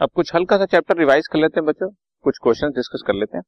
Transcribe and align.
अब 0.00 0.10
कुछ 0.14 0.34
हल्का 0.34 0.56
सा 0.58 0.66
चैप्टर 0.66 0.96
रिवाइज 0.98 1.26
कर 1.32 1.38
लेते 1.38 1.60
हैं 1.60 1.64
बच्चों। 1.66 1.88
कुछ 2.24 2.38
क्वेश्चन 2.42 2.70
डिस्कस 2.76 3.02
कर 3.06 3.14
लेते 3.14 3.36
हैं। 3.38 3.42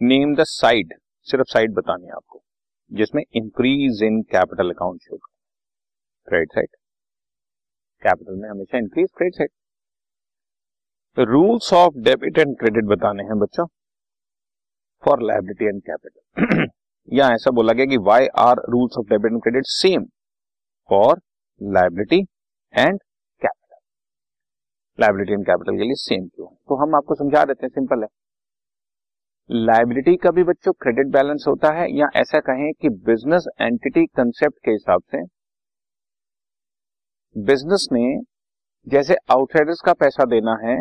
नेम 0.00 0.34
द 0.36 0.44
साइड 0.44 0.94
सिर्फ़ 1.26 1.50
साइड 1.50 1.72
बतानी 1.74 2.06
है 2.06 2.12
आपको, 2.12 2.42
जिसमें 2.90 3.22
increase 3.22 4.02
in 4.02 4.20
capital 4.32 4.70
account 4.70 5.02
show 5.02 5.16
credit 5.16 6.52
side 6.54 6.68
capital 8.02 8.40
में 8.40 8.48
हमेशा 8.48 8.78
increase 8.78 9.08
credit 9.16 9.34
side 9.34 9.50
rules 11.28 11.72
of 11.72 12.02
debit 12.04 12.38
and 12.38 12.58
credit 12.58 12.84
बताने 12.96 13.24
हैं 13.24 13.38
बच्चों। 13.38 13.66
फॉर 15.02 15.22
लाइबिलिटी 15.22 15.64
एंड 15.66 15.82
कैपिटल 15.82 16.68
या 17.08 17.30
ऐसा 17.34 17.50
बोला 17.52 17.72
गया 17.72 17.86
कि 17.86 17.96
why 18.04 18.26
are 18.40 18.66
rules 18.70 18.98
of 18.98 19.06
debit 19.10 19.32
and 19.32 19.42
credit 19.42 19.66
same 19.70 20.04
for 20.90 21.20
liability 21.60 22.24
and 22.74 22.98
liability 24.98 25.32
and 25.32 25.44
capital 25.46 25.76
के 25.76 25.84
लिए 25.84 25.94
सेम 25.98 26.26
क्यों? 26.26 26.46
तो 26.46 26.76
हम 26.76 26.94
आपको 26.94 27.14
समझा 27.14 27.44
देते 27.44 27.66
हैं 27.66 27.70
सिंपल 27.70 28.02
है। 28.02 28.08
लाइबिलिटी 29.50 30.16
का 30.16 30.30
भी 30.30 30.42
बच्चों 30.44 30.72
क्रेडिट 30.72 31.06
बैलेंस 31.06 31.44
होता 31.48 31.72
है, 31.72 31.86
या 31.90 32.06
ऐसा 32.16 32.40
कहें 32.40 32.72
कि 32.72 32.88
बिज़नेस 33.06 33.46
एंटिटी 33.60 34.04
कंसेप्ट 34.06 34.56
के 34.64 34.70
हिसाब 34.70 35.02
से 35.06 35.22
बिज़नेस 37.36 37.88
ने 37.92 38.04
जैसे 38.86 39.14
आउटसाइडर्स 39.30 39.80
का 39.80 39.92
पैसा 39.94 40.24
देना 40.24 40.56
है, 40.62 40.76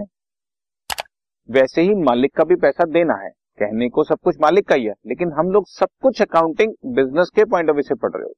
वैसे 1.50 1.82
ही 1.82 1.94
मालिक 2.04 2.36
का 2.36 2.44
भी 2.44 2.56
पैसा 2.56 2.86
देना 2.90 3.14
है। 3.16 3.30
कहने 3.60 3.88
को 3.90 4.04
सब 4.04 4.20
कुछ 4.24 4.36
मालिक 4.42 4.68
का 4.68 4.76
ही 4.76 4.86
है, 4.86 4.94
लेकिन 5.08 5.32
हम 5.32 5.50
लोग 5.52 5.68
सब 5.70 5.88
कुछ 6.02 6.22
अकाउंटिंग 6.22 6.74
बिज़नेस 6.96 7.32
के 7.36 7.46
पॉइंट 7.46 7.70
ऑफ़ 7.70 7.76
व्यू 7.76 7.84
से 7.84 7.96
पढ़ 7.96 8.12
रहे 8.12 8.24
हो। 8.24 8.34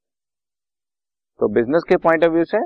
तो 1.40 1.48
बिज़नेस 1.54 1.84
के 1.90 1.98
पॉइंट 1.98 2.24
ऑफ़ 2.24 2.32
व्यू 2.32 2.44
से 2.46 2.58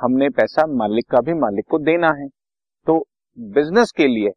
हमने 0.00 0.28
पैसा 0.30 0.66
मालिक 0.66 1.10
का 1.10 1.20
भी 1.20 1.34
मालिक 1.34 1.64
को 1.70 1.78
देना 1.78 2.12
है। 2.12 2.28
तो 2.86 2.98
बिज़नेस 3.38 3.92
के 3.96 4.06
लिए 4.06 4.30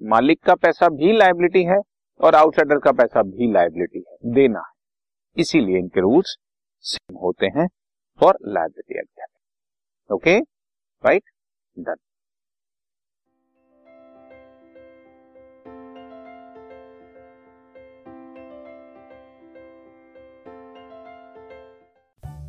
मालिक 0.00 0.42
का 0.42 0.54
पैसा 0.54 0.88
भी 0.88 1.12
लाइबिलिटी 1.12 1.62
है 1.64 1.78
और 2.20 2.34
आउटसाइडर 2.34 2.78
का 2.78 2.92
पैसा 2.92 3.22
भी 3.22 3.52
लाइबिलिटी 3.52 3.98
है, 3.98 4.32
देना 4.32 4.58
है। 4.58 4.72
इसीलिए 5.36 5.78
इनके 5.78 6.00
रूल्स 6.00 6.36
सेम 6.84 7.16
होते 7.16 7.46
हैं 7.56 7.66
for 8.20 8.38
liability 8.46 8.98
act 8.98 9.26
okay 10.10 10.38
right 11.04 11.22
done 11.76 11.94